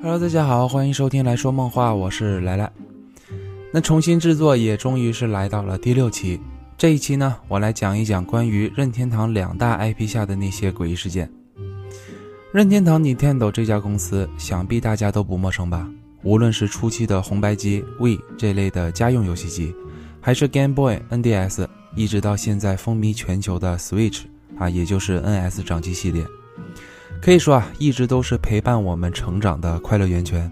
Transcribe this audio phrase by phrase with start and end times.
[0.00, 2.68] Hello，大家好，欢迎收听来说梦话，我是来来。
[3.72, 6.40] 那重新制作也终于是来到了第六期。
[6.76, 11.30] 这一期呢，我来讲一讲关于任天堂两大 IP 下的那些诡异事件。
[12.52, 15.88] 任天堂 Nintendo 这家公司，想必大家都不陌生吧？
[16.24, 19.72] 无论是初期的红白机、Wii 这类的家用游戏机，
[20.20, 24.22] 还是 Game Boy、NDS，一直到现在风靡全球的 Switch
[24.58, 26.26] 啊，也就是 NS 掌机系列，
[27.22, 30.50] 可以说啊，一直都是陪伴我们成长的快乐源泉。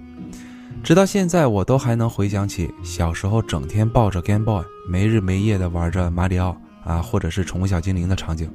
[0.84, 8.48] 直到现在，我都还能回想起小时候整天抱着 Game Boy，没日没夜的玩着马里奥啊，或者是宠物小精灵的场景，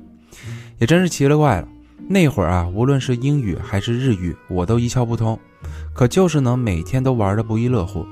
[0.80, 1.68] 也真是奇了怪了。
[2.08, 5.38] 那会儿啊，无论是英语还是日语，我都一窍不通，
[5.94, 8.06] 可就是能每天都玩的不亦乐乎，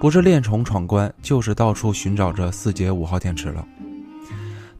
[0.00, 3.62] 不是练宠闯关，就是到处寻找着四节五号电池了。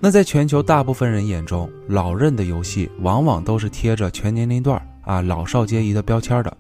[0.03, 6.57] 那在全球大部分人眼中，老任的游戏往往都是贴着全年龄段啊老少皆宜的标签的，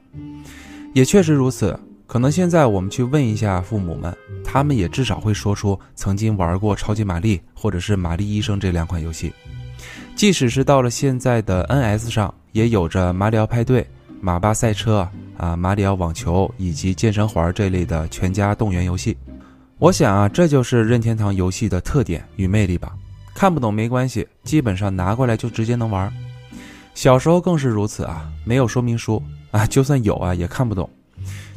[0.93, 1.79] 也确实如此。
[2.07, 9.33] 可能现在我们去问一下父母们，他们也至少会说出曾经玩过超级玛丽或者是玛丽医生这两款游戏。
[10.17, 13.87] 即使是到了现在的 NS 上，也有着马里奥派对、
[14.21, 19.17] 马巴赛车啊、马里奥网球以及健身环这类的全家动员游戏。
[19.79, 22.93] 我想啊，这就是任天堂游戏的特点与魅力吧。
[23.41, 26.13] 看不懂没关系，基本上拿过来就直接能玩。
[26.95, 30.87] 小时候更是如此啊，没有说明书啊，就算有啊也看不懂。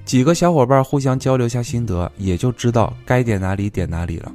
[0.06, 4.32] 几个小伙伴互相交流下心得，也就知道该点哪里点哪里了。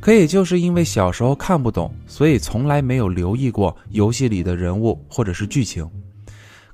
[0.00, 5.88] 可也就是因为小时候看不懂，所以从来没有留意过游戏里的人物或者是剧情。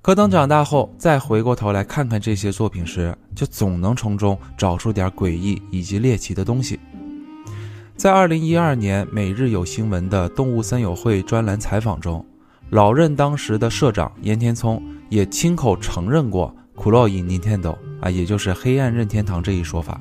[0.01, 6.81] 可等长大后再回过头来看看这些作品时，就总能从中找出点诡异以及猎奇的东西。
[8.03, 12.27] 在二零一二年每日有新闻的动物森友会专栏采访中，
[12.71, 16.53] 老任当时的社长岩田聪也亲口承认过。
[16.75, 20.01] 苦洛伊 Nintendo 啊，也就是黑暗任天堂这一说法。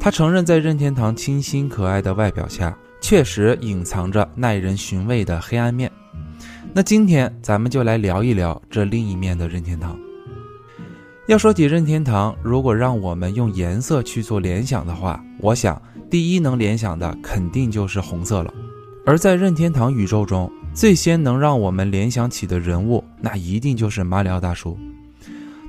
[0.00, 5.92] 他承认，在任天堂清新可爱的外表下，确实隐藏着耐人寻味的黑暗面。
[6.72, 9.94] 那今天咱们就来聊一聊这另一面的任天堂。
[11.26, 15.80] 要说起任天堂，如果让我们用颜色去做联想的话，我想
[16.14, 18.54] 第一能联想的肯定就是红色了。
[19.04, 24.78] 而在任天堂宇宙中，最先能让我们联想起的人物，那一定就是马里奥大叔。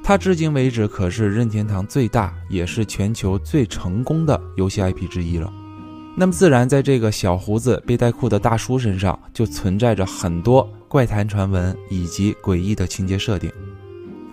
[0.04, 5.52] 他至今为止可是任天堂最大，也是全球最成功的游戏 IP 之一了。
[6.16, 13.52] 那么自然，在这个小胡子背带裤的大叔身上，就存在着很多怪谈传闻以及诡异的情节设定。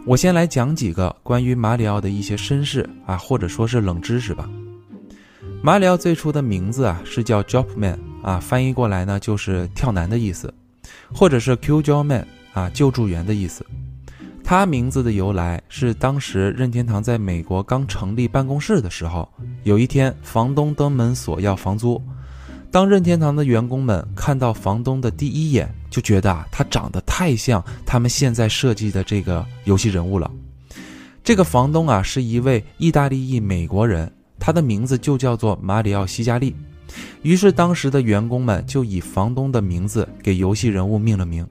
[0.05, 4.47] 我先来讲几个关于马里奥的一些身世啊，或者说是冷知识吧。
[5.65, 10.53] 马里奥最初的名字啊是叫 Jumpman 啊，翻译过来呢就是跳男的意思，
[11.15, 13.65] 或者是 Q j o Man 啊，救助员的意思。
[14.43, 19.29] 他名字的由来是，当时任天堂在美国刚成立办公室的时候，
[19.63, 22.03] 有一天房东登门索要房租。
[22.73, 30.29] 当任天堂的员工们看到房东的第一眼，就觉得啊，他长得太像他们现在设计的这个游戏人物了。
[31.23, 34.13] 这个房东啊，是一位意大利裔美国人，
[34.45, 36.53] 他的名字就叫做马里奥·西加利。
[37.23, 41.47] 于是当时的员工们就以房东的名字给游戏人物命了名，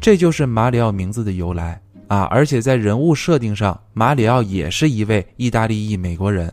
[0.00, 1.78] 这就是马里奥名字的由来。
[2.08, 6.50] 啊，而且在人物设定上，马里奥也是一位意大利裔美国人，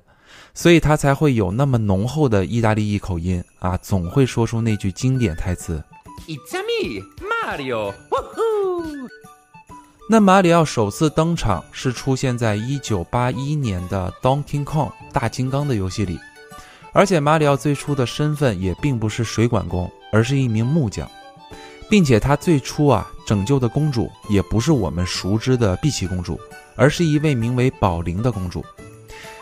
[0.54, 5.82] 所以他才会有那么浓厚的意大利裔口音啊，总会说出那句经典台词
[6.28, 7.94] ：“It's me, Mario。”
[10.10, 16.20] 那马里奥首次登场是出现在1981年的《Donkey Kong 大金刚》的游戏里，
[16.92, 21.10] 而且马里奥最初的身份也并不是水管工，而是一名木匠。
[21.90, 26.40] 并且他最初啊拯救的公主也不是我们熟知的碧琪公主，
[26.76, 28.64] 而是一位名为宝玲的公主。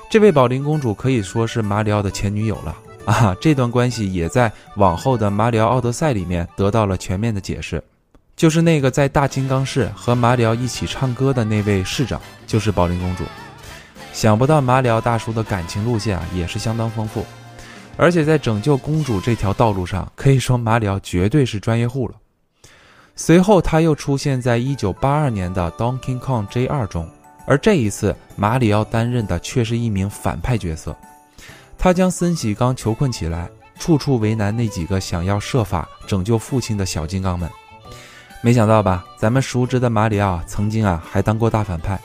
[0.09, 3.35] 这位宝玲公主可以说是马里奥的前女友了啊！
[3.39, 7.81] 这段关系也在往后的《马里奥奥德赛》里面得到了全面的解释，
[8.35, 13.23] 就是那个在大金刚市和马里奥一起唱歌的那位市长，就是宝琳公主。
[14.13, 17.25] 想不到马里奥大叔的感情路线啊也是相当丰富，
[17.97, 22.15] 而且在拯救公主这条道路上，可以说马里奥绝对是专业户了。
[23.15, 27.07] 随后，他又出现在1982年的《Donkey Kong J2》中，
[27.45, 30.95] 而这一次，马里奥担任的却是一名反派角色。
[31.77, 37.49] 他将森喜刚囚困起来，处处为难那几个想要设法拯救父亲的小金刚们。
[38.43, 41.99] 没想到吧，咱们熟知的马里奥曾经啊还当过大反派，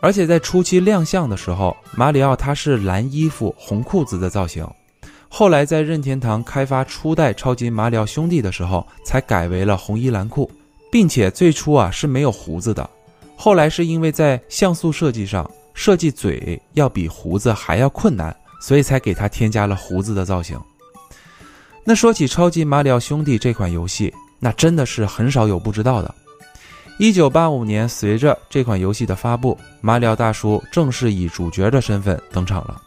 [0.00, 4.66] 而且在初期亮相的时候，马里奥他是蓝衣服红裤子的造型。
[5.28, 10.50] 后来在任天堂开发初代超级马里奥兄弟的时候，才改为了红衣蓝裤，
[10.90, 12.88] 并且最初啊是没有胡子的，
[13.36, 20.58] 后来是因为在像素设计上设计嘴要比胡子还要困难，所以才给他添加了胡子的造型。
[21.84, 26.12] 那说起《超级马里奥兄弟》这款游戏，那真的是很少有不知道的。
[26.98, 32.82] 一九八五年，随着这款游戏的发布，马里奥大叔正式以主角的身份登场了。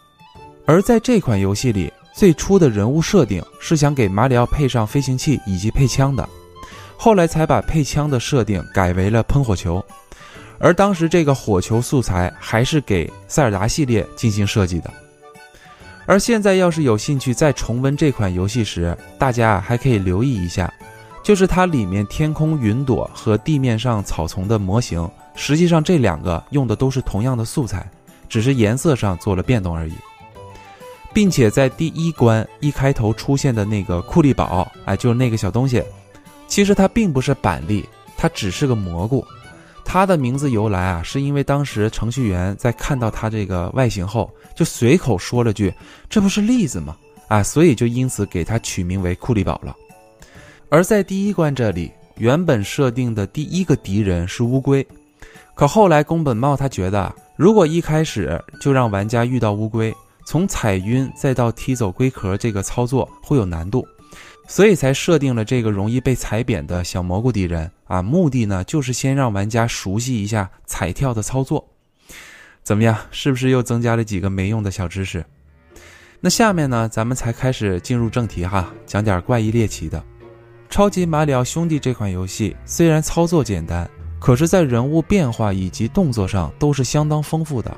[0.66, 6.28] 而在这款游戏里，最初的人物设定是想给马里奥配上飞行器以及配枪的，
[6.98, 9.84] 后来才把配枪的设定改为了喷火球。
[10.60, 14.94] 而当时这个火球素材还是给塞尔达系列进行设计的。
[16.06, 20.72] 而现在要是有兴趣再重温这款游戏时，大家还可以留意一下。
[21.24, 27.90] 就是它里面天空云朵和地面上草丛的模型，实际上这两个用的都是同样的素材，
[28.28, 29.94] 只是颜色上做了变动而已。
[31.14, 35.81] 并且在第一关一开头出现的那个库利宝，哎，就是那个小东西，
[36.48, 37.88] 其实它并不是板栗，
[38.18, 39.24] 它只是个蘑菇。
[39.86, 45.72] 它的名字由来啊，是因为当时程序员在看到它这个外形后，就随口说了句
[46.10, 46.98] ：“这不是栗子吗？”
[47.30, 49.75] 啊，所以就因此给它取名为库利宝了。
[50.74, 54.84] 而在第一关这里，原本设定的第一个敌人是乌龟，
[55.54, 59.94] 可后来宫本茂他觉得，如果一开始就让玩家遇到乌龟，
[60.25, 63.88] 从踩晕再到踢走龟壳这个操作会有难度，
[64.48, 68.02] 所以才设定了这个容易被踩扁的小蘑菇敌人啊。
[68.02, 71.64] 目的呢，就是先让玩家熟悉一下踩跳的操作。
[72.64, 75.24] 怎么样，是不是又增加了几个没用的小知识？
[76.20, 80.04] 那下面呢，咱们才开始进入正题哈，讲点怪异猎奇的。
[80.74, 83.88] 超级马里奥兄弟这款游戏虽然操作简单，
[84.20, 87.72] 可是，在人物变化以及动作上都是相当丰富的。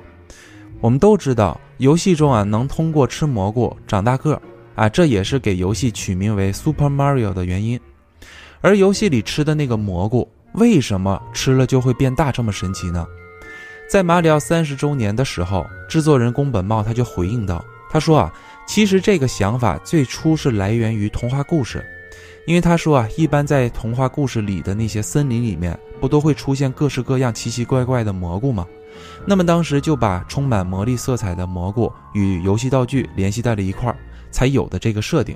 [0.79, 4.41] 我们都知道，游戏中啊能通过吃蘑菇长大个儿
[4.75, 7.77] 啊，这也是给游戏取名为 Super Mario 的原因。
[8.61, 13.05] 而游戏里吃的那个蘑菇，为什么吃了就会变大这么神奇呢？
[13.89, 17.61] 在马里奥三十周年的时候，制作人宫本茂他就回应道
[17.91, 18.33] ：“他说啊，
[18.65, 21.85] 其实这个想法最初是来源于童话故事。”
[22.45, 28.67] 因为他说啊，一般在童话故事里的那些森林里面，不都会出现各式各样奇奇怪怪的蘑菇吗？
[29.25, 33.97] 那么当时就把充满魔力色彩的蘑菇与游戏道具联系在了一块儿，
[34.29, 35.35] 才有的这个设定。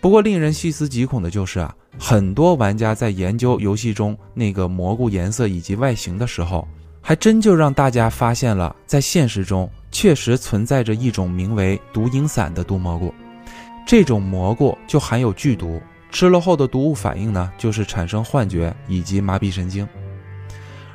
[0.00, 6.66] 不过令人细思极恐的就是啊，很多玩家在研究游戏中那个蘑菇颜色以及外形的时候，
[7.00, 13.12] 还真就让大家发现了，在现实中确实存在着一种名为毒蝇伞的毒蘑菇，
[13.86, 15.80] 这种蘑菇就含有剧毒。
[16.10, 19.86] 吃了后的毒物反应呢，就是产生幻觉以及麻痹神经。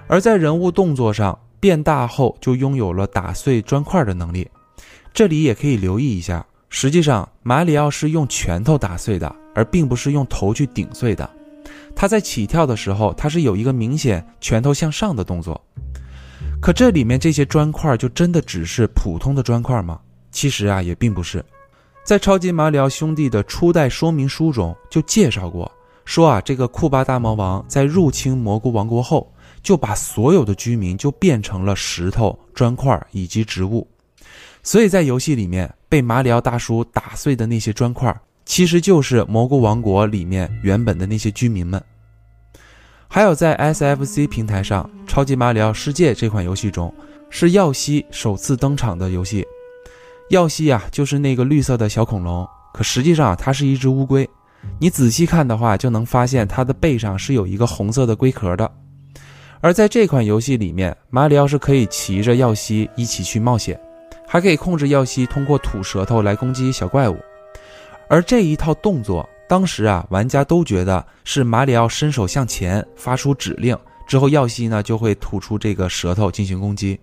[0.07, 4.47] 而在人物动作上变大后，就拥有了打碎砖块的能力。
[5.13, 11.27] 这里也可以留意一下，实际上马里奥是用拳头打碎的，而并不是用头去顶碎的。
[11.95, 15.59] 他在起跳的时候，他是有一个明显拳头向上的动作。
[16.61, 19.99] 可这里面这些砖块就真的只是普通的砖块吗？
[20.31, 21.43] 其实啊，也并不是。
[22.05, 25.69] 在《超级马里奥兄弟》的初代说明书中就介绍过，
[26.05, 33.87] 说啊，这个库巴大魔王在入侵蘑菇王国后，就把所有的居民就变成了石头、砖块以及植物，
[34.61, 38.15] 所以在游戏里面被马里奥大叔打碎的那些砖块，
[38.45, 41.83] 其实就是蘑菇王国里面原本的那些居民们。
[43.07, 46.93] 还有在 SFC 平台上，《超级马里奥世界》这款游戏中，
[47.31, 49.43] 是耀西首次登场的游戏。
[50.29, 54.27] 耀西啊，就是那个绿色的小恐龙，可实际上它是一只乌龟。
[54.79, 58.69] 你仔细看的话，就能发现它的背上是有一个红色的龟壳的。
[59.61, 63.79] 而在这款游戏里面，马里奥是可以骑着耀西一起去冒险，
[64.27, 67.17] 还可以控制耀西通过吐舌头来攻击小怪物。
[68.09, 73.77] 而这一套动作，当时啊，玩家都觉得是马里奥伸手向前发出指令
[74.07, 76.99] 之后，耀西呢就会吐出这个舌头进行攻击。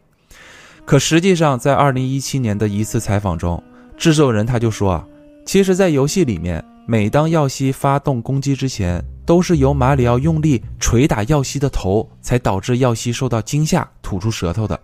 [0.85, 3.63] 可实际上，在二零一七年的一次采访中，
[3.97, 5.07] 制作人他就说啊，
[5.47, 14.79] 其实，在游戏里面，每当耀西发动攻击之前，都是由马里奥用力捶打耀西的头，才导致耀西受到惊吓吐出舌头的。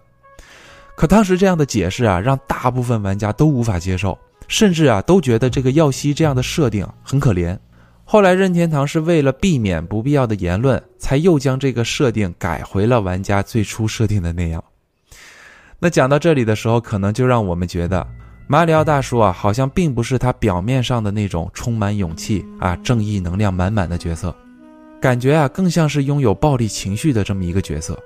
[0.95, 7.59] 可当时这样的解释啊，让大部分玩家都无法接受，甚至啊，都觉得这个耀西这样的设定很可怜。
[8.05, 14.62] 后来，任天堂是为了避免不必要的言论，才又将这个设定改回了玩家最初设定的那样。
[15.80, 18.04] 那讲到这里的时候，可能就让我们觉得
[18.49, 24.35] 马里奥大叔啊，好像并不是他表面上的那种充满勇气啊、正义能量满满的角色，
[25.00, 27.97] 感觉啊更像是拥有暴力情绪的这么一个角色。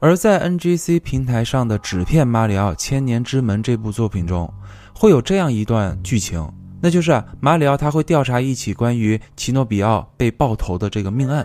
[0.00, 4.50] 而在 NGC 平台上的纸片《马里奥千年之门》这部作品中，
[4.94, 6.46] 会有这样一段剧情，
[6.80, 11.44] 那就是马里奥他会调查一起关于奇诺比奥被爆头的这个命案。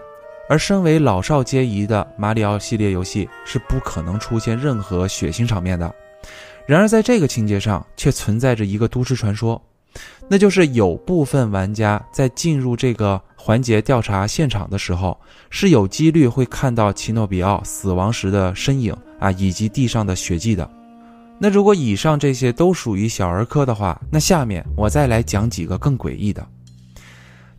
[0.49, 5.93] 而身为老少皆宜的马里奥系列游戏是不可能出现任何血腥场面的。
[6.65, 9.61] 然而，在这个情节上却存在着一个都市传说，
[10.27, 15.15] 那就是有部分玩家在进入这个环节调查现场的时候，
[15.51, 20.67] 是有几率会看到奇诺比奥死亡时的身影啊，以及地上的血迹的。
[21.39, 26.45] 那如果以上这些都属于小儿科的话，那下面我再来讲几个更诡异的。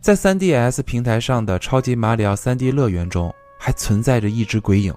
[0.01, 4.91] 在 3DS 平台上的《超级马里奥 3D 乐园》中，还存在着一只鬼影。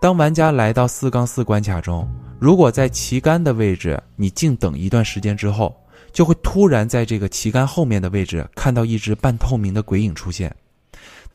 [0.00, 2.08] 当玩家来到四杠四关卡中，
[2.40, 5.76] 如果在旗杆的位置你静等一段时间之后，
[6.14, 10.54] 就会突然在这个旗杆后面的位置看到一只半透明的鬼影出现。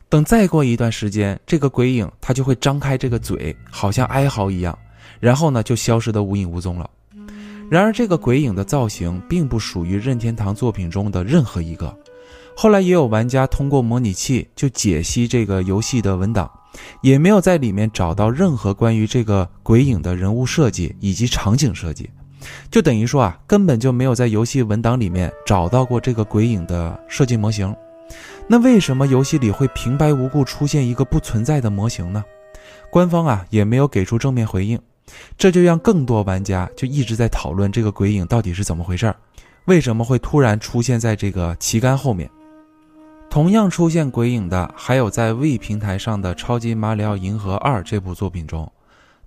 [0.08, 4.76] 等再过一段时间，这个鬼影它就会张开这个嘴，好像哀嚎一样。
[5.20, 6.90] 然后呢，就消失得无影无踪了。
[7.70, 11.96] 然而，这个鬼影的造型并不属于任天堂作品中的任何一个。
[12.56, 16.50] 后来也有玩家通过模拟器就解析这个游戏的文档，
[17.00, 22.08] 也没有在里面找到任何关于这个鬼影的人物设计以及场景设计，
[22.70, 27.74] 就等于说啊，根本就没有在游戏文档里面找到过这个鬼影的设计模型。
[28.46, 32.22] 那为什么游戏里会平白无故出现一个不存在的模型呢？
[32.90, 34.78] 官方啊也没有给出正面回应。
[35.36, 39.16] 这就让更多玩家就一直在讨论这个鬼影到底是怎么回事儿，
[39.64, 42.30] 为什么会突然出现在这个旗杆后面？
[43.32, 48.70] 同样出现鬼影的还有在 V 平台上的《超级马里奥银河二》这部作品中，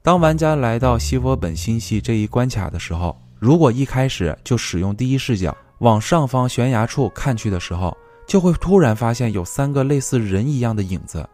[0.04, 7.98] 当玩家来到西佛本星系这一关卡的时候，如果一开始就使用第一视角往上方悬崖处看去的时候，
[8.28, 11.28] 就会突然发现有三个类似人一样的影子。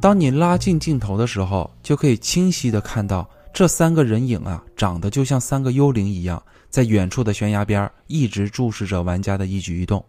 [0.00, 3.28] 当你拉近镜头的时候，就可以清晰的看到。
[3.52, 10.02] 这三个人影啊，长得就像三个幽灵一样，在远处的悬崖边一直注视着玩家的一举一动。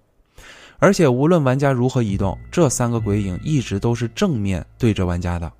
[0.80, 5.52] 而且无论玩家如何移动，这三个鬼影一直都是正面对着玩家的。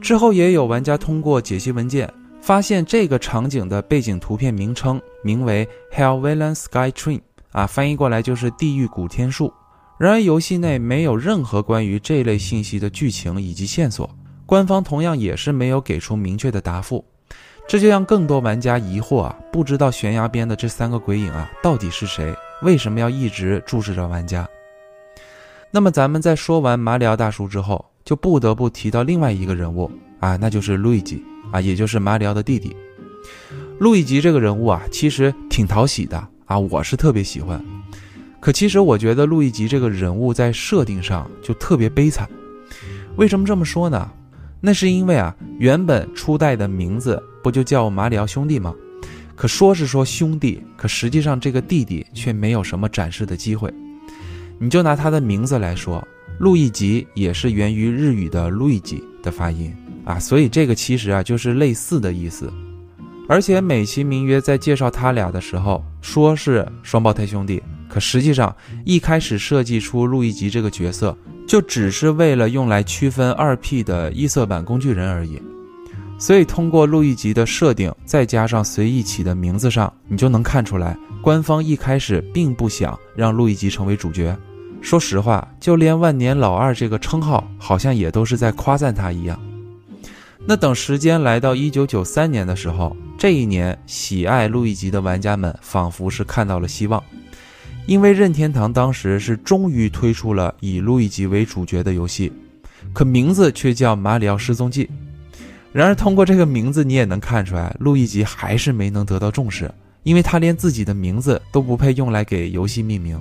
[0.00, 7.20] 之后也有玩家通过解析文件发现，这个场景的背景图片名称名为 Hell Villain Sky Tree，
[7.52, 9.52] 啊，翻译过来就是地狱古天树。
[9.98, 14.10] 然而游戏内没有任何关于这类信息的剧情以及线索。
[14.44, 17.02] 官方同样也是没有给出明确的答复，
[17.66, 22.34] 这就让更多玩家疑惑啊，不知道悬崖边的这三个鬼影啊到底是谁？
[22.64, 24.48] 为什么要一直注视着玩家？
[25.70, 32.74] 那么咱们在说完马里奥大叔之后，就不得不提到另外一个人物啊，那就是路易吉啊，也就是马里奥的弟弟。
[33.78, 36.16] 路易吉这个人物啊，其实挺讨喜的
[36.46, 37.62] 啊，我是特别喜欢。
[38.40, 42.26] 可其实我觉得路易吉这个人物在设定上就特别悲惨。
[43.16, 44.10] 为什么这么说呢？
[44.60, 48.74] 那是因为啊，原本初代的名字不就叫马里奥兄弟吗？
[49.36, 53.72] 可说是说兄弟，可实际上这个弟弟却没有什么展示的机会。
[54.58, 56.06] 你就拿他的名字来说，
[56.38, 59.74] 路易吉也是源于日语的路易吉的发音
[60.04, 62.52] 啊，所以这个其实啊就是类似的意思。
[63.28, 71.16] 而且美其名曰在介绍他俩的时候说是双胞胎兄弟，可实际上一开始设计出路易吉这个角色。
[71.46, 75.38] 就只是为了用来区分二 P 的异色版工具人而已，
[76.24, 84.34] 所以通过路易吉的设定，再加上随意起的名字上，你就能看出来，官方一开始并不想让路易吉成为主角。
[84.80, 89.38] 说实话，就连万年老二这个称号，好像也都是在夸赞他一样。
[90.46, 97.04] 那等时间来到一九九三年的时候，这一年喜爱路易吉的玩家们仿佛是看到了希望。
[97.84, 102.32] 因为任天堂当时是终于推出了以路易吉为主角的游戏，
[102.94, 104.86] 可名字却叫《马里奥失踪记》。
[105.74, 109.68] 然而，通过这个名字，你也能看出来，路易吉还是没能得到重视，
[110.04, 113.20] 因为他连自己的名字都不配用来给游戏命名。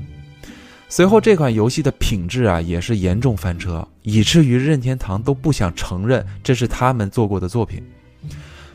[0.87, 7.81] 随后，这款游戏的品质啊也是严重翻车，以至于任天堂都不想承认这是他们做过的作品。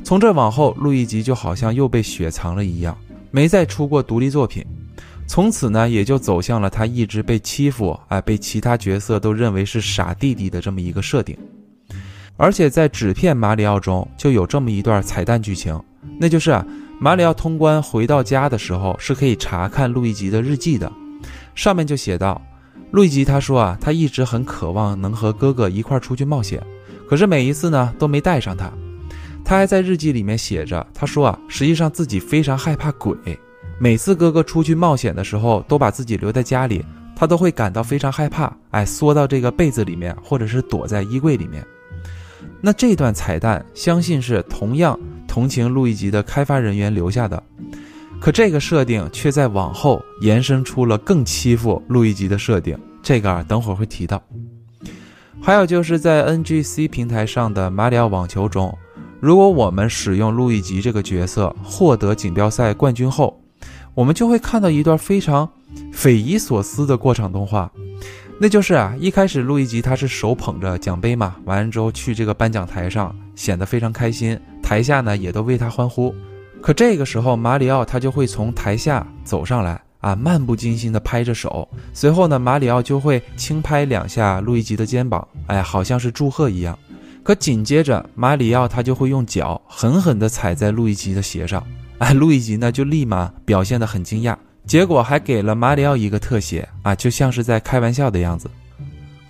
[0.02, 2.98] 从这往后，路易吉就好像又被雪藏了一样，
[3.30, 4.66] 没再出过独立作品。
[5.28, 11.38] 从此呢，也就走向了他一直被欺负，哎，被其他角色都认为是傻弟弟的这么一个设定。
[12.38, 15.78] 而且在纸片马里奥中就有这么一段彩蛋剧情，
[16.20, 16.64] 那就是啊，
[17.00, 20.90] 马里奥通关回到家的时候是可以查看路易吉的日记的，
[21.56, 22.40] 上面就写道：
[22.92, 26.62] 路易吉他说啊，他一直很渴望能和哥哥一块出去冒险，
[27.08, 28.70] 可是每一次呢都没带上他。
[29.44, 33.16] 他还在日记里面写着，他说啊，实际上自己非常害怕鬼。
[33.80, 36.84] 每次哥哥出去冒险的时候，都把自己留在家里，
[37.16, 41.66] 他都会感到非常害怕，哎，缩到这个被子里面，或者是躲在衣柜里面。
[42.60, 47.42] 那这段彩蛋，相信是同样同情路易吉的开发人员留下的。
[48.20, 54.20] 可这个设定却在往后延伸出了更欺负路易吉的设定，这个啊，等会儿会提到。
[55.40, 58.76] 还有就是在 NGC 平台上的马里奥网球中，
[59.20, 63.40] 如果我们使用路易吉这个角色获得锦标赛冠军后，
[63.94, 65.48] 我们就会看到一段非常
[65.92, 67.70] 匪夷所思的过场动画。
[68.40, 76.14] 那就是啊，一开始路易吉他是手捧着奖杯嘛，完了之后去这个颁奖台上，显得非常开心，台下呢也都为他欢呼。
[76.60, 86.78] 可这个时候，马里奥他就会从台下走上来啊，漫不经心的拍着手，随后呢，马里奥就会轻拍两下路易吉的肩膀，哎，好像是祝贺一样。
[87.24, 91.60] 可紧接着，马里奥他就会用脚狠狠地踩在路易吉的鞋上，
[91.98, 94.36] 哎，路易吉呢就立马表现得很惊讶。
[94.68, 98.50] 结果还给了马里奥一个特写啊，就像是在开玩笑的样子。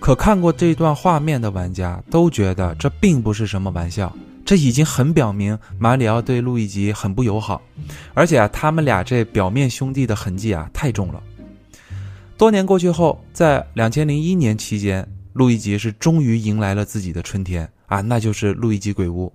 [0.01, 4.13] 可看过这段画面的玩家都觉得这并不是什么玩笑，
[4.45, 7.63] 这已经很表明马里奥对路易吉很不友好，
[8.15, 11.23] 而且啊，他们俩这表面兄弟的痕迹啊太重了。
[12.37, 19.33] 多年过去后，在两千零一年期间，路易吉是终于迎来了自己的春天啊，那就是路易吉鬼屋。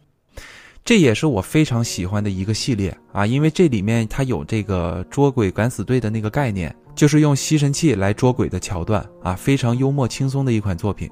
[0.86, 11.10] 这也是我非常喜欢的一个系列啊，因为这里面它有这个捉鬼敢死队的那个概念，就是用吸尘器来捉鬼的桥段啊，非常幽默轻松的一款作品。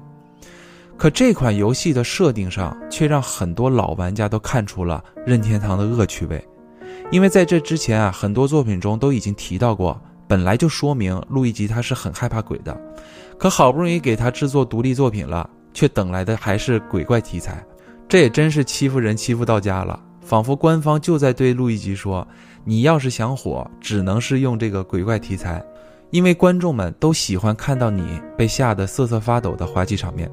[0.98, 6.46] 可这款游戏的设定上，却让很多老玩家都看出了任天堂的恶趣味，
[7.10, 9.98] 因为在这之前啊，很多作品中都已经提到过，
[10.28, 12.78] 本来就说明路易吉他是很害怕鬼的，
[13.38, 17.64] 可好不容易给他制作独立作品了，却等来的还是鬼怪题材。
[18.12, 22.28] 这也真是欺负人欺负到家了，仿佛官方就在对路易吉说
[22.62, 25.64] ：“你要是想火，只能是用这个鬼怪题材，
[26.10, 30.30] 因为观众们都喜欢看到你被吓得瑟瑟发抖的滑稽场面。”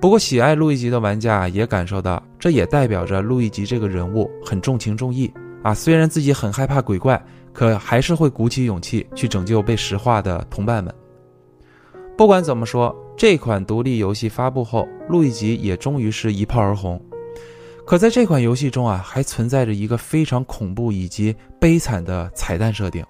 [0.00, 5.28] 不过，喜爱路易吉的玩家也感受到，这也代表着路易吉这个人物很重情重义
[5.64, 5.74] 啊。
[5.74, 7.20] 虽然自己很害怕鬼怪，
[7.52, 10.94] 可还是会鼓起勇气去拯救被石化的同伴们。
[12.16, 12.94] 不管怎么说。
[13.18, 17.02] 这款独立游戏发布后，路易吉也终于是一炮而红。
[17.84, 23.04] 可在这款游戏中啊，还存在着一个非常恐怖以及悲惨的彩蛋设定，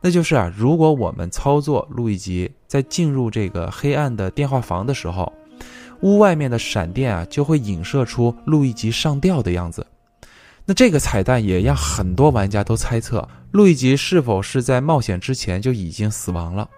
[0.00, 5.32] 那就是啊，如果我们操作路易吉在进入这个黑暗的电话房的时候，
[6.00, 9.86] 屋外面的闪电啊就会影射出路易吉上吊的样子。
[10.64, 16.68] 那这个彩蛋也让很多玩家都猜测，路易吉是否是在冒险之前就已经死亡了。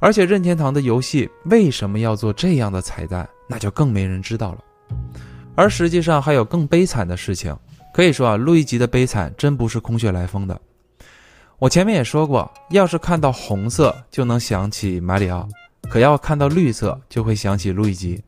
[0.00, 4.58] 而且任天堂的游戏为什么要做这样的彩蛋，那就更没人知道了。
[5.54, 7.54] 而实际上还有更悲惨的事情，
[7.92, 10.58] 可以说啊，路易吉的悲惨真不是空穴来风的。
[11.58, 15.46] 我前面也说过，要是看到红色就能想起马里奥，
[15.90, 18.18] 可要看到绿色就会想起路易吉。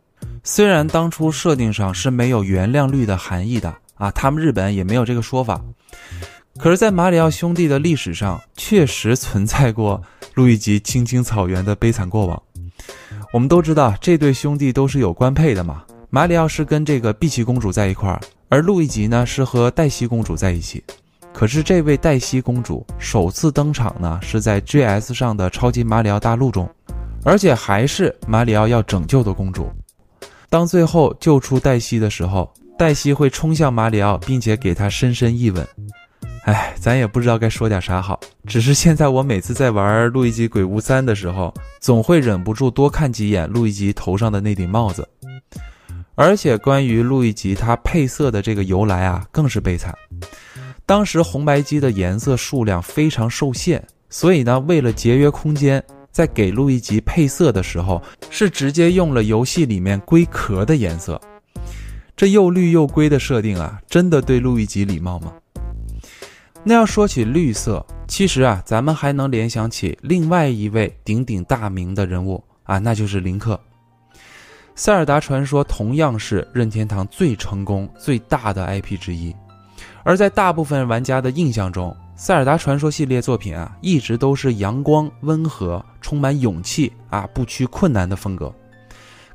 [0.44, 5.58] 虽然当初设定上是没有原谅绿的含义的啊，他们日本也没有这个说法。
[6.58, 10.02] 可是，在马里奥兄弟的历史上，确实存在过
[10.34, 12.42] 路易吉青青草原的悲惨过往。
[13.32, 15.84] 我们都知道，这对兄弟都是有官配的嘛。
[16.10, 20.82] 马里奥是跟这个碧琪公主在一块儿，而路易吉呢是和黛西公主在一起。
[21.32, 26.68] 可是，这位黛西公主首次登场呢是在 GS 上的超级马里奥大陆中，
[27.24, 29.70] 而且还是马里奥要拯救的公主。
[30.50, 35.66] 当最后救出黛西的时候，黛西会冲向马里奥，并且给他深深一吻。
[36.44, 38.18] 哎，咱也不知道该说点啥好。
[38.46, 45.08] 只是现在我每次在玩《路易吉鬼屋三》的时候，总会忍不住多看几眼路易吉头上的那顶帽子。
[46.14, 49.94] 而且关于路易吉他配色的这个由来啊，更是悲惨。
[50.84, 61.20] 当时红白机的颜色数量非常受限，所以呢，为了节约空间，在给路易吉配色的时候，是直接用了游戏里面龟壳的颜色。
[62.16, 65.32] 这又绿又龟的设定啊，真的对路易吉礼貌吗？
[66.64, 73.58] 那要说起绿色，其实啊，咱们还能联想起另外一位鼎鼎大名的人物啊，那就是林克。
[74.76, 79.34] 塞尔达传说同样是任天堂最成功、最大的 IP 之一，
[80.04, 88.54] 而在大部分玩家的印象中，塞尔达传说系列作品啊，一直都是阳光、温和、充满勇气啊，不屈困难的风格。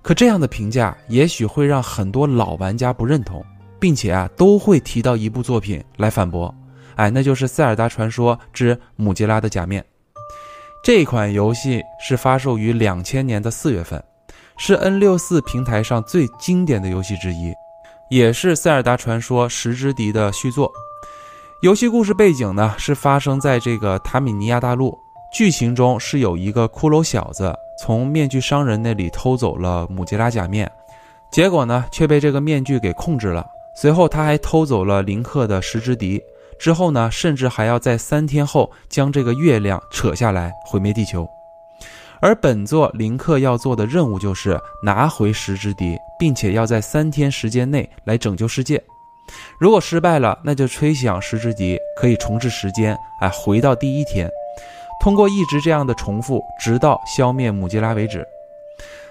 [0.01, 3.45] 可这样的评价，也许会让很多老玩家不认同，
[3.81, 6.53] 并且啊，都会提到一部作品来反驳。
[6.97, 9.81] 哎，那就是《塞尔达传说之姆吉拉的假面》
[10.83, 14.03] 这款游戏是发售于两千年的四月份，
[14.57, 17.53] 是 N 六四平台上最经典的游戏之一，
[18.09, 20.71] 也是《塞尔达传说十之敌》的续作。
[21.61, 24.97] 游戏故事背景呢是发生在这个塔米尼亚大陆，
[25.33, 30.71] 剧情中是有一个骷髅小子从面具商人那里偷走了姆吉拉假面，
[31.31, 33.45] 结果呢却被这个面具给控制了。
[33.75, 36.21] 随后他还偷走了林克的十之敌。
[36.59, 41.27] 之后呢，甚至还要在三天后将这个月亮扯下来毁灭地球，
[42.19, 48.81] 而本作林克要做的任务就是拿回石之笛，并且要在三天时间内来拯救世界。
[49.59, 54.29] 如果失败了，那就吹响石之笛，可以重置时间，哎，回到第一天。
[54.99, 58.25] 通过一直这样的重复，直到消灭姆吉拉为止。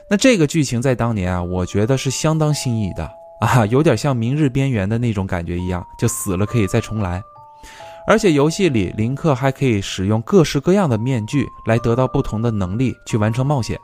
[0.09, 3.09] 那这个剧情在当年啊，我觉得是相当新颖的
[3.41, 7.23] 啊，有点像《明日边缘》的那种感觉一样，就死了可以再重来。
[8.07, 13.79] 而且游戏里林克还可以使用各式各样的面具来得到不同的能力去完成冒险，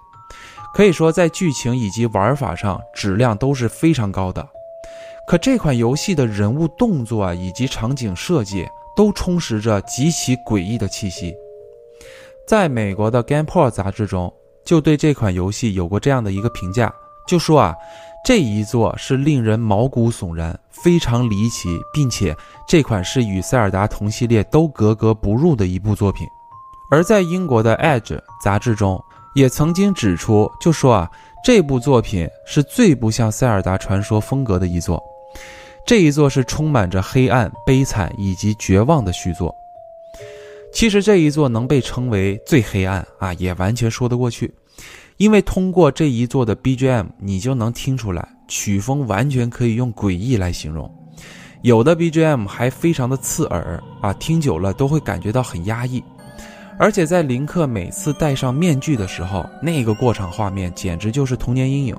[0.75, 4.49] 可以说在剧情以及玩法上质量都是非常高的。
[5.27, 11.35] 可这款游戏的人物动作啊以及场景设计都充实着极其诡异的气息。
[12.47, 14.33] 在美国的《GamePro》杂志中，
[14.65, 16.93] 就对这款游戏有过这样的一个评价，
[17.27, 17.75] 就说啊，
[18.25, 22.35] 这一座是令人毛骨悚然、非常离奇，并且
[22.69, 26.25] 这款是与塞尔达同系列都格格不入的一部作品。
[26.89, 29.03] 而在英国的《Edge》杂志中，
[29.35, 31.11] 也曾经指出，就说啊，
[31.43, 35.03] 这部作品是最不像塞尔达传说风格的一座，
[35.85, 39.53] 这一座是充满着黑暗、悲惨以及绝望的续作。
[40.73, 44.55] 其实这一座能被称为最黑暗啊，也完全说得过去，
[45.17, 50.91] 因为通过这一座的 BGM，你就能听出来，曲风完全可以用诡异来形容，
[51.63, 56.03] 有的 BGM 还非常的刺耳啊，听久了都会感觉到很压抑，
[56.79, 61.97] 而且在林克每次戴上面具的时候，那个过场画面简直就是童年阴影，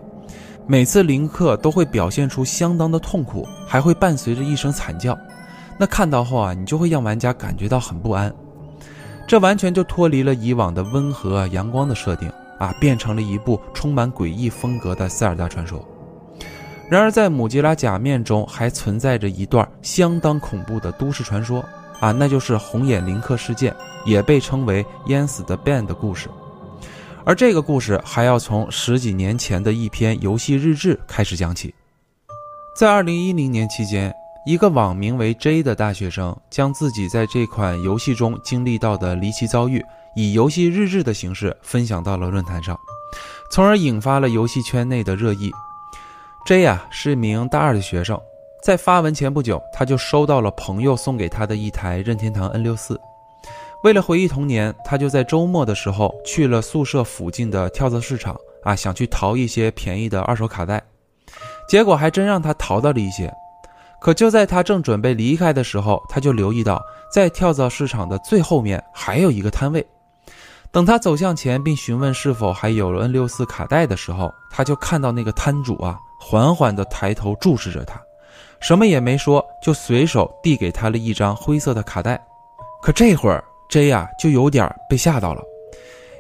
[0.67, 5.17] 每次林克都会表现出相当的痛苦，还会伴随着一声惨叫，
[5.77, 8.33] 那看到后啊，你就会让玩家感觉到很不安。
[9.25, 12.29] 这完全就脱离了以往的温和阳光的设定。
[12.63, 15.85] 啊，变成了一部充满诡异风格的塞尔达传说。
[16.89, 21.63] 然而，在姆吉拉假面中还存在着一段相当恐怖的都市传说
[21.99, 26.29] 啊，那就是红眼林克事件，也被称为淹死的 Ben 的故事。
[27.25, 31.73] 而这个故事还要从十几年前的一篇游戏日志开始讲起。
[32.77, 34.13] 在2010年期间。
[34.45, 39.81] 一个网名为 J 的大学生将自己在这款游戏中经历到的离奇遭遇，
[40.15, 42.79] 以游戏日志的形式分享到了论坛上，
[43.51, 45.51] 从而引发了游戏圈内的热议。
[46.45, 48.19] J 啊是一名大二的学生，
[48.63, 52.97] 在发文前不久，他就收到了朋友送给他的一台任天堂 N64。
[53.83, 60.81] 为了回忆童年，他就在周末的时候去了宿舍附近的跳蚤市场啊，想去淘一些便宜的二手卡带，
[61.67, 63.33] 结果还真让他淘到了一些。
[64.01, 69.85] 可就在他正准备离开的时候，他就留意到，在跳蚤市场的最后面还有一个摊位。
[70.73, 78.01] 等他走向前并询问是否还有 N64 卡带的时候，他就看到那个摊主啊，缓缓地抬头注视着他，
[78.59, 82.19] 什么也没说，就随手递给他了一张灰色的卡带。
[82.81, 85.43] 可这会儿 J 啊，就有点被吓到了，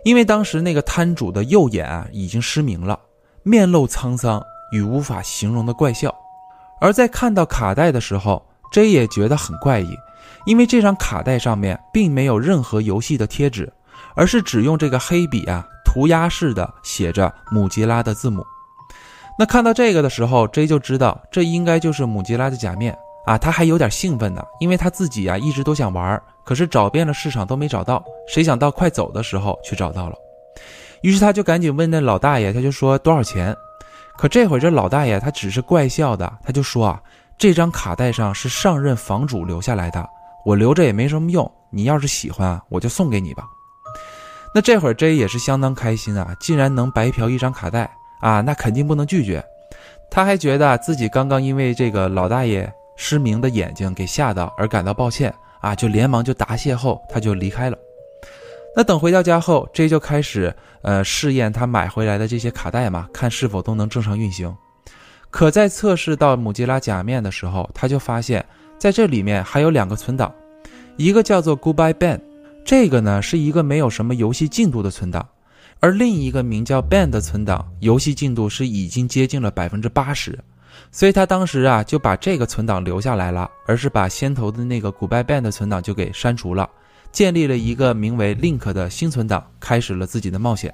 [0.03, 2.99] 因为当时那个摊主的右眼啊已经失明了，
[3.41, 4.39] 面露沧桑
[4.71, 6.13] 与无法形容的怪笑。
[6.79, 8.39] 而在看到卡带的时候
[8.71, 9.97] ，J 也觉得很怪异，
[10.45, 13.71] 因为这张卡带上面并没有任何游戏的贴纸，
[14.15, 18.45] 而是只用这个黑笔啊涂鸦式的写着姆吉拉的字母。
[19.37, 22.95] 那看到这个的时候，J 就知道这应该就是姆吉拉的假面
[23.25, 30.15] 啊，他还有点兴奋呢，因为他自己啊一直都想玩，可是找遍了市场都没找到，谁想到快走的时候去找到了，
[31.01, 33.55] 于是他就赶紧问那老大爷，他就说多少钱。
[34.15, 37.01] 可这会儿这老大爷他只是怪笑的，他就说啊，
[37.35, 40.07] 这张卡带上是上任房主留下来的，
[40.45, 43.43] 我留着也没什么用，你要是喜欢，我就送给你吧。
[44.53, 47.89] 那这会儿 J 也是相当开心啊，竟然能白嫖一张卡带
[48.21, 49.43] 啊，那肯定不能拒绝。
[50.11, 57.77] 他还觉得自己刚刚因为这个老大爷失明的眼睛给吓到而感到抱歉啊，就连忙就答谢后他就离开了。
[58.75, 64.55] 那等回到家后，J 就开始呃试验他买回来的这些卡带嘛，看是否都能正常运行。
[65.31, 68.45] 可在测试到姆吉拉假面的时候，他就发现
[68.77, 70.31] 在这里面还有两个存档，
[70.95, 72.19] 一个叫做 Goodbye Ben，
[72.65, 75.27] 这个呢是一个没有什么游戏进度的存档，
[75.79, 80.39] 而另一个名叫 Ben 的存档，游戏进度是已经接近了百分之八十，
[80.91, 86.69] 所以他当时啊就把这个存档留下来了，而是把先头的那个 Goodbye Ben 的存档就给删除了。
[87.11, 90.73] 建立了一个名为 Link 的新存档，开始了自己的冒险。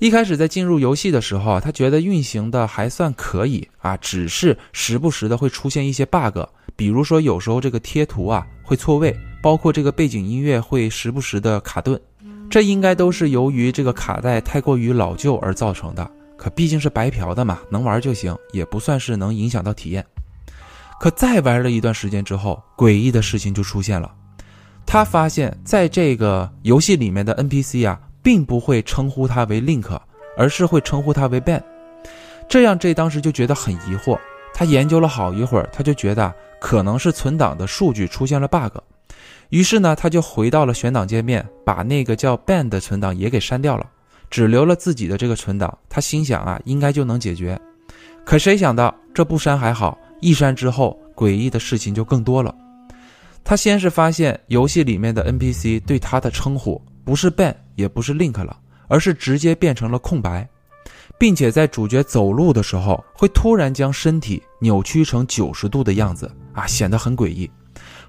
[0.00, 6.38] 一开始在进入游戏的时候啊，他觉得运行的还算可以啊，只是时不时的会出现一些 bug，
[6.74, 12.00] 比如说有时候这个贴图啊会错位，包括这个背景音乐会时不时的卡顿，
[12.50, 16.10] 这应该都是由于这个卡带太过于老旧而造成的。
[16.36, 20.04] 可毕竟是白嫖的嘛，能玩就行，也不算是能影响到体验。
[20.98, 24.14] 可再玩了一段时间之后，诡异的事情就出现了。
[24.86, 29.98] 他发现，在这个游戏里面的 NPC 啊，并不会称呼他为 Link，
[30.36, 31.62] 而是会称呼他为 Ben。
[32.48, 34.18] 这样这当时就觉得很疑惑。
[34.52, 38.78] 他研究了好一会儿，他就觉得可能是存档的数据出现了 bug。
[39.50, 43.86] 于是呢，他就回到了选档界面，把那个叫 Ben 的存档也给删掉了，
[44.30, 45.76] 只留了自己的这个存档。
[45.88, 47.60] 他心想啊，应该就能解决。
[48.24, 52.54] 可谁想到这不删还好，一删之后，诡异的事情就更多了。
[53.42, 60.48] 他先是发现游戏里面的 NPC 对他的称呼不是 Ben，也不是 Link 了，而是直接变成了空白，
[61.18, 67.50] 并且在主角走路的时候，会突然将身体扭曲成九十度的样子啊，显得很诡异。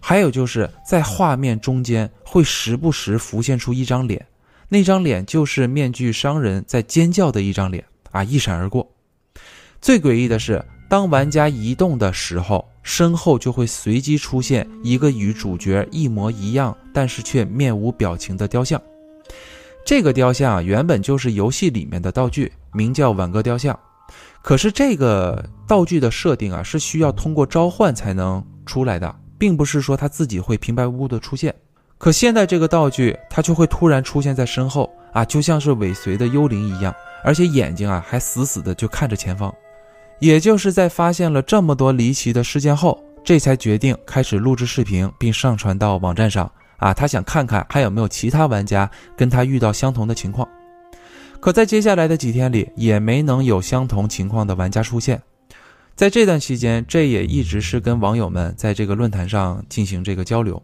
[0.01, 4.25] 还有就是在画面中间会时不时浮现出一张脸，
[4.67, 8.89] 那张脸就是面具商人在尖叫的一张脸啊，一闪而过。
[9.79, 18.81] 最诡异的是，当玩家移动的时候，身后就会随机出现一个与主角一模一样，但是却面无表情的雕像。
[19.85, 23.77] 这个雕像啊原本就是游戏里面的道具，名叫挽歌雕像。
[24.41, 29.15] 可是这个道具的设定啊，是需要通过召唤才能出来的。
[29.41, 31.51] 并不是说他自己会平白无故的出现，
[31.97, 39.51] 可现在这个道具他却会突然出现在身后啊，就像是尾随的幽灵一样，而且眼睛啊还死死的就看着前方。
[40.19, 50.47] 也就是在发现了这么多离奇的事件后，这才决定开始录制视频并上传到网站上啊，他想看看还有没有其他玩家跟他遇到相同的情况。
[51.39, 55.19] 可在接下来的几天里，也没能有相同情况的玩家出现。
[56.01, 60.59] 在这段期间，这也一直是跟网友们在这个论坛上进行这个交流。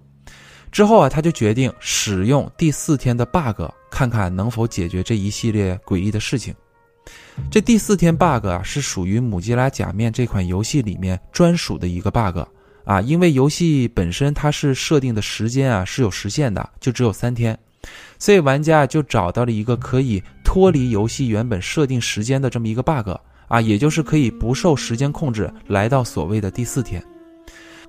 [0.71, 6.55] 之后啊，他就决定使用第四天的 bug，看看能否解决这一系列诡异的事情。
[7.51, 12.39] 这第四天 bug 啊，是属于《母鸡拉假面》这款游戏里面专属的一个 bug
[12.83, 17.55] 啊，因为游戏本身它是设定的时间啊是有时限的，就只有三天，
[18.17, 23.11] 所以玩家就找到了一个可以脱离游戏原本设定时间的这么一个 bug。
[23.47, 27.03] 啊，也就是可以不受时间控制来到所谓的第四天，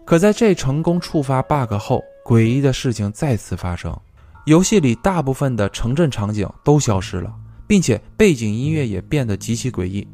[0.05, 3.94] 可在这成功触发 bug 后，诡异的事情再次发生，
[4.47, 7.35] 游戏里大部分的城镇场景都消失了，
[7.66, 10.07] 并且背景音乐也变得极其诡异。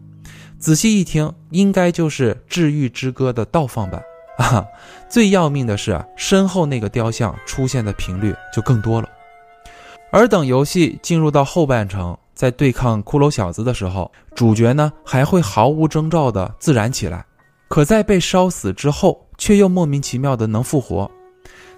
[0.58, 4.02] 仔细一听，应该就是《治愈之歌》的倒放版
[4.38, 4.64] 啊！
[5.10, 9.08] 最要命的是，身后那个雕像出现的频率就更多了。
[10.10, 12.16] 而等游戏进入到后半程。
[12.34, 17.24] 在对抗骷髅小子的时候，主角呢还会毫无征兆的自燃起来，
[17.68, 21.10] 可在被烧死之后，却又莫名其妙的能复活。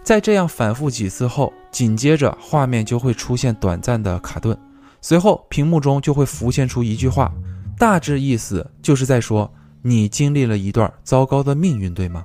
[0.03, 4.57] 在这样反复几次后，紧接着画面就会出现短暂的卡顿，
[5.01, 7.33] 随后屏幕中就会浮现出一句话，
[7.77, 12.25] 大致意思就是在说你经历了一段糟糕的命运，对吗？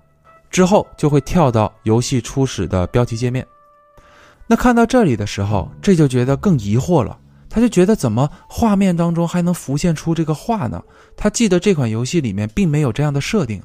[0.49, 3.45] 之后就会跳到游戏初始的标题界面。
[4.47, 7.17] 那看到这里的时候，这就觉得更疑惑了。
[7.53, 10.81] 他就觉得怎么画面当中还能浮现出这个画呢？
[11.17, 13.61] 他记得这款游戏里面并没有这样的设定。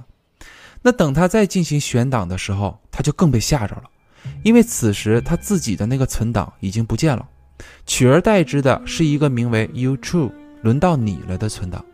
[0.83, 3.85] 那等他再进行选档的时候，他就更被吓着了，
[4.43, 7.25] 因为此时他自己的那个存档已经不见了，
[7.87, 11.85] 取而代之的是一个名为 “You True”，轮到你了的存档。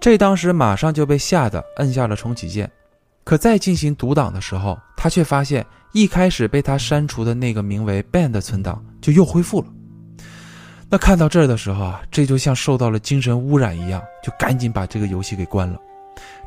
[0.00, 2.70] 这当时马上就被吓得摁下了重启键。
[3.24, 9.66] 可再进行读档的时候，他却发现一开始被他删除的那个名为 “Ban” 的存档就又恢复了。
[10.90, 15.80] 那看到这儿的时候啊，这就像受到了精神污染一样，就赶紧把这个游戏给关了。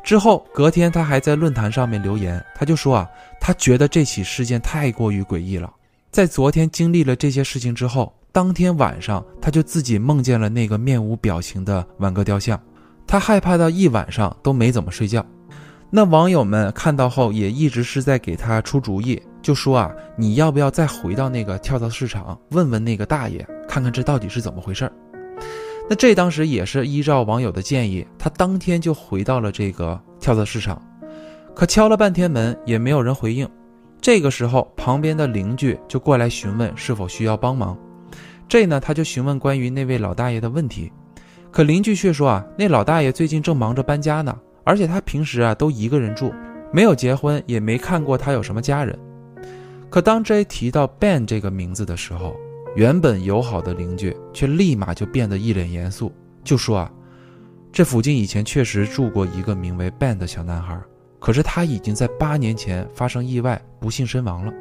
[0.02, 5.70] 之后隔天，他还在论坛上面留言，他就说啊，他觉得这起事件太过于诡异了。
[6.10, 12.58] 在昨天经历了这些事情之后，当天晚上他就自己梦见了那个面无表情的挽歌雕像，
[13.06, 15.24] 他害怕到一晚上都没怎么睡觉。
[15.90, 23.46] 那网友们看到后也一直是在给他出主意，就说啊，你要不要再回到那个跳蚤市场，问问那个大爷？
[23.68, 24.92] 看看这到底是怎么回事儿？
[25.88, 30.82] 那这当时也是依照网友的建议，他当天就回到了这个跳蚤市场，
[31.54, 33.48] 可敲了半天门也没有人回应。
[34.00, 37.76] 这个时候，旁边的邻居就过来询问是否需要帮忙。
[38.48, 40.92] 这呢，他就询问关于那位老大爷的问题，
[41.50, 46.32] 可邻居却说啊，那老大爷最近正忙着搬家呢，而且他平时啊都一个人住，
[46.72, 48.98] 没有结婚，也没看过他有什么家人。
[49.90, 52.36] 可当 J 提到 Ben 这个名字的时候，
[52.76, 56.12] 原本友好的邻居，却立马就变得一脸严肃，
[56.44, 56.92] 就说：“啊，
[57.72, 60.78] 这附近以前确实住过一个名为 Ben 的小男孩，
[61.18, 64.52] 可是他已经在八年前发生意外，不幸身亡了。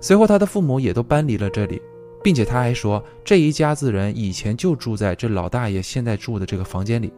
[0.00, 1.80] 随后他的父母也都搬离了这里，
[2.22, 7.12] 并且他还说，这一家子人以前就住在这老大爷现在住的这个房间里。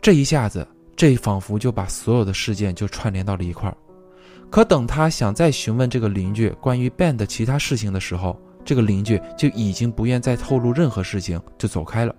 [0.00, 0.66] 这一下子，
[0.96, 3.76] 这仿佛就把所有的事件就串联到了一块儿。
[4.52, 12.14] 可等他想再询问这个邻居关于 Ben 的其他事情的时候，这个邻居就已经不愿再透露任何事情，就走开了。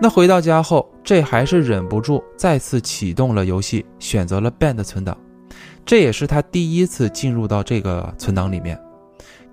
[0.00, 5.14] 那回到家后，这还是忍不住再次启动了游戏，选择了 Ben 的存档。
[5.84, 8.80] 这也是他第一次进入到这个存档里面。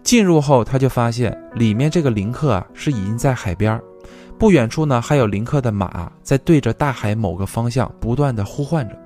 [0.02, 3.78] 进入后，他就发现里面这个林克啊是已经在海边，
[4.40, 8.98] 不远处呢还有林克的马在对着大海某个方向不断的呼唤着。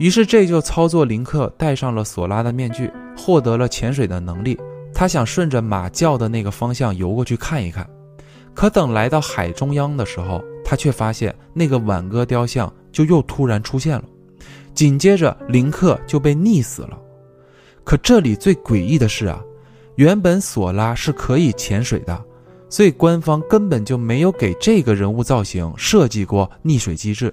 [0.00, 4.58] 于是这就操作林克戴上了索拉的面具，获得了潜水的能力。
[4.94, 7.86] 他想顺着马叫的那个方向游过去看一看。
[8.54, 14.04] 可等来到海中央的时候，他却发现那个挽歌雕像就又突然出现了，
[14.74, 16.98] 紧接着林克就被溺死了。
[17.84, 19.38] 可这里最诡异的是啊，
[19.96, 22.24] 原本索拉是可以潜水的，
[22.70, 27.32] 所以官方根本就没有给这个人物造型设计过溺水机制，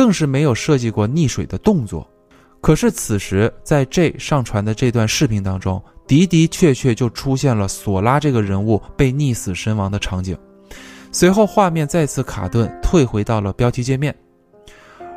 [0.00, 2.08] 更是没有设计过溺水的动作。
[2.62, 5.82] 可是此时在 J 上传的这段视频当中。
[6.06, 10.36] 的的确确就出现了索拉这个人物被溺死身亡的场景，
[11.12, 14.12] 随后画面再次卡顿，退回到了标题界面。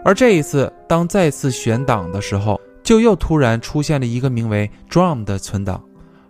[0.06, 5.84] 而这一次，当再次选档的时候，就又突然出现了一个名为 Drum 的存档，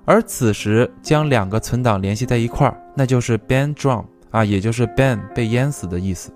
[0.05, 6.31] 而此时将两个存档联系在一块儿，那就是 Ben Drum 啊，也就是 Ben 被淹死的意思。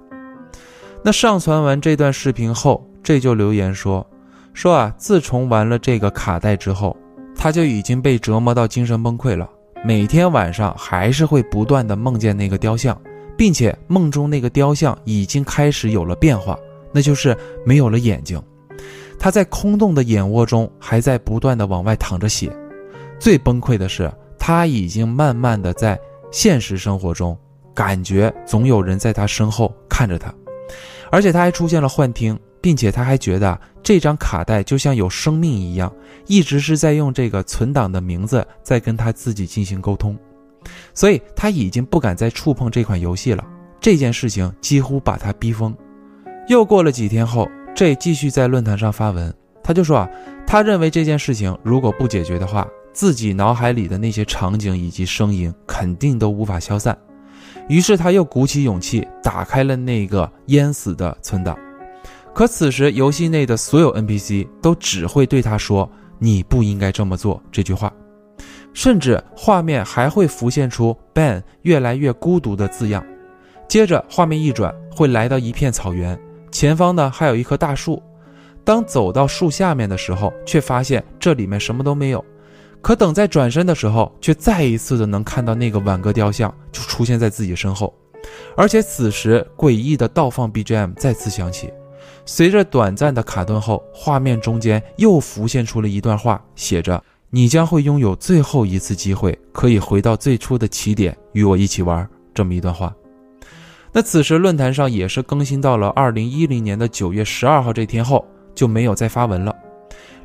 [1.08, 4.06] 那上传完这段视频后，这就留言说
[4.54, 6.98] 说啊，自从玩了这个卡带之后。
[7.34, 9.50] 他就已经被折磨到精神崩溃了，
[9.86, 13.00] 每天晚上还是会不断的梦见那个雕像，
[13.38, 16.60] 并且梦中那个雕像已经开始有了变化，
[16.92, 17.34] 那就是
[17.66, 18.42] 没有了眼睛。
[19.18, 22.54] 他在空洞的眼窝中还在不断的往外淌着血。
[23.18, 25.98] 最崩溃的是，他已经慢慢的在
[26.34, 27.38] 现实生活中
[27.74, 30.34] 感觉总有人在他身后看着他，
[31.12, 32.38] 而且他还出现了幻听。
[32.60, 35.94] 并且他还觉得这张卡带就像有生命一样，
[36.26, 40.18] 一直是在用这个存档的名字在跟他自己进行沟通，
[40.94, 43.46] 所以他已经不敢再触碰这款游戏了。
[43.80, 45.74] 这件事情几乎把他逼疯。
[46.50, 50.10] 又过了几天后，J 继续在论坛上发文，他就说啊，
[50.46, 56.98] 他认为这件事情如果不解决的话，自己脑海里的那些场景以及声音肯定都无法消散。
[57.68, 61.58] 于是他又鼓起勇气打开了那个淹死的存档。
[62.34, 67.92] 可此时，游戏内的所有 NPC 都只会对他说“你不应该这么做”这句话，
[68.74, 73.04] 甚至画面还会浮现出 Ben 越来越孤独的字样。
[73.68, 76.18] 接着，画面一转，会来到一片草原，
[76.52, 78.02] 前方呢还有一棵大树。
[78.64, 82.24] 当走到树下面的时候，却发现这里面什么都没有。
[82.82, 87.94] 可等再转身的时候，却再一次的能看到那个挽歌雕像就出现在自己身后，
[88.56, 91.74] 而且此时诡异的倒放 BGM 再次响起。
[92.26, 102.94] 随着短暂的卡顿后，画面中间又浮现出了一段话，写着：“你将会拥有最后一次机会，可以回到最初的起点，与我一起玩。”这么一段话。
[103.92, 109.56] 那此时论坛上也是更新到了二零一零年的九月十二号这天后，就没有再发文了。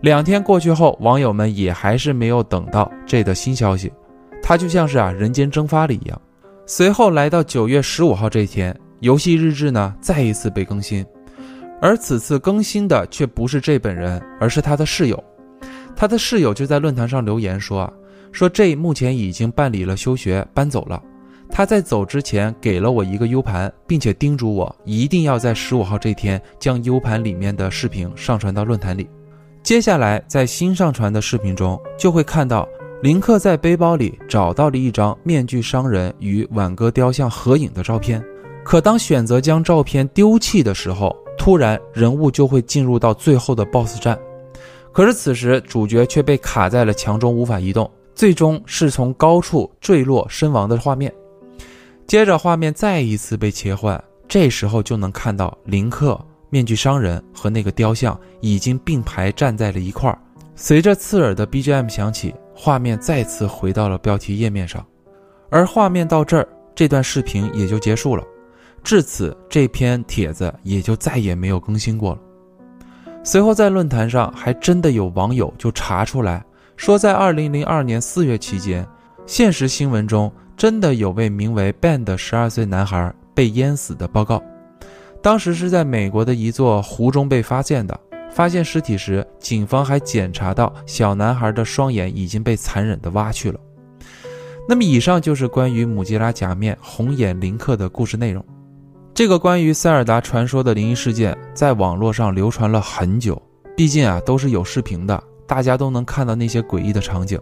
[0.03, 3.93] 两天过去后，网友们也还是没有等到这的新消息，
[4.43, 6.21] 他就像是啊人间蒸发了一样。
[6.67, 11.07] 随后来到九月十五号这天，游戏日志呢再一次被更新。
[11.81, 15.23] 而此次更新的却不是这本人，而是他的室友。
[15.95, 17.93] 他的室友就在论坛上留言说啊
[18.33, 21.01] ：“说 J 目前已经办理了休学，搬走了。
[21.49, 29.09] 他在走之前给了我一个 U 盘，并且叮嘱我一定要在十五号这天将 U 盘里面的视频上传到论坛里。
[29.63, 32.69] 接下来在新上传的视频中，就会看到
[33.01, 38.23] 林克在背包里找到了一张面具商人与挽歌雕像合影的照片。
[38.65, 44.19] 可当选择将照片丢弃的时候，突然，人物就会进入到最后的 BOSS 战，
[44.93, 51.13] 可是此时主角却被卡在了墙中，无法移动，最终是从高处坠落身亡的画面。
[52.07, 56.21] 接着，画面再一次被切换，这时候就能看到林克、
[56.53, 60.19] 面具商人和那个雕像已经并排站在了一块儿。
[60.55, 64.85] 随着刺耳的 BGM 响起，画面再次回到了标题页面上，
[65.49, 68.23] 而画面到这儿，这段视频也就结束了。
[68.85, 72.21] 至此，这篇帖子也就再也没有更新过了。
[73.25, 76.45] 随后，在论坛上还真的有网友就查出来，
[76.77, 78.87] 说在2002年4月期间，
[79.25, 84.43] 现实新闻中真的有位名为 Ben 的12岁男孩被淹死的报告。
[85.23, 87.99] 当时是在美国的一座湖中被发现的。
[88.35, 93.61] 发现尸体时，警方还检查到小男孩的双眼已经被残忍地挖去了。
[94.67, 98.43] 那么，以上就是关于姆吉拉假面红眼林克的故事内容。
[99.13, 103.41] 这个关于塞尔达传说的灵异事件，在网络上流传了很久。
[103.77, 107.39] 毕竟啊，都是有视频的，大家都能看到那些诡异的场景，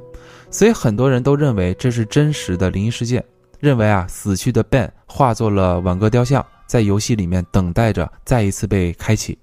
[0.51, 3.25] 所以很多人都认为这是真实的灵异事件，
[3.61, 9.37] 认为啊死去的 Ben 化作了挽歌雕像，在游戏里面等待着再一次被开启。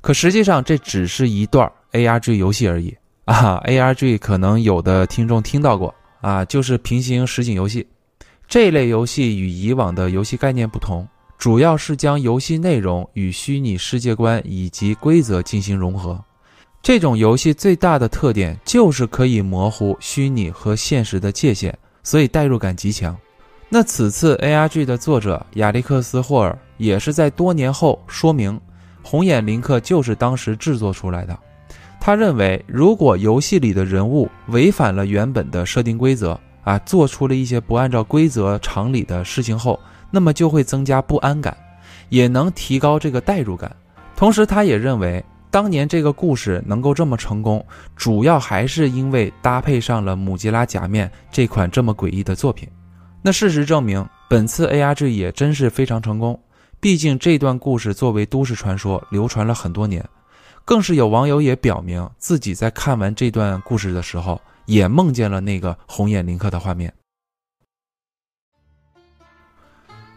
[0.00, 7.84] 可实际上这只是一段 ARG 游戏而已啊！ARG 可能有的听众听到过啊，就是平行实景游戏。
[8.46, 11.04] 这类游戏与以往的游戏概念不同，
[11.36, 16.22] 主要是将游戏内容与虚拟世界观以及规则进行融合。
[16.80, 23.18] 这种游戏最大的特点就是可以模糊虚拟和现实的界限，所以代入感极强。
[23.72, 28.60] 那此次 ARG 的作者亚历克斯·霍尔也是在多年后说明。
[29.00, 31.38] 红眼林克就是当时制作出来的。
[32.00, 39.78] 他认为，如果游戏里的人物违反了原本的设定规则啊，做出了一些不按照规则常理的事情后，
[40.10, 41.56] 那么就会增加不安感，
[42.08, 43.70] 也能提高这个代入感。
[44.16, 47.64] 同时，他也认为，当年这个故事能够这么成功，
[47.94, 52.68] 主要还是因为搭配上了《姆吉拉假面》这款这么诡异的作品。
[53.22, 56.40] 那事实证明，本次 ARG 也真是非常成功。
[56.80, 60.02] 毕竟这段故事作为都市传说流传了很多年，
[60.64, 66.90] 更是有网友也表明自己在看完这段故事的时候，也梦见了那个红眼林克的画面。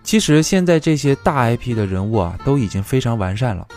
[0.04, 3.68] 其实现在这些大 IP 的人物啊，都已经非常完善了。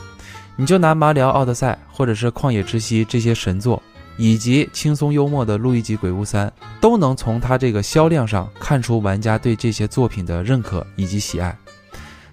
[0.54, 3.82] 你就拿马里奥奥德赛或者是旷野之息这些神作，
[4.16, 11.56] 以及轻松幽默的路易吉鬼屋三，都能从他这个销量上看出玩家对这些作品的认可以及喜爱。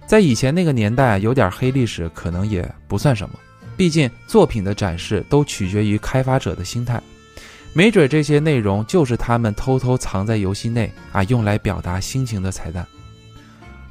[0.06, 3.34] 在以前那个年代，有点黑历史可能也不算什么，
[3.76, 7.00] 毕竟作品的展示都取决于开发者的心态，
[7.72, 12.86] 没准这些内容就是他们偷偷藏在游戏内啊，用来表达心情的彩蛋。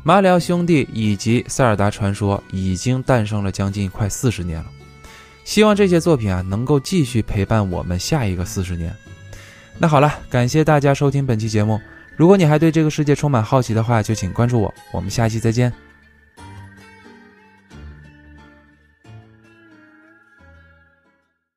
[0.04, 4.66] 马里奥兄弟以及塞尔达传说已经诞生了将近快四十年了，
[5.44, 8.94] 希望这些作品啊能够继续陪伴我们下一个四十年。
[9.78, 11.80] 那好了，感谢大家收听本期节目，
[12.16, 15.74] 如果你还对这个世界充满好奇的话，就请关注我，我们下期再见。